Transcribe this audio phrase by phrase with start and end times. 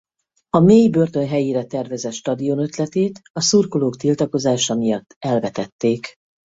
[0.49, 6.07] A Maye-börtön helyére tervezett stadion ötletét a szurkolók tiltakozása miatt elvetették.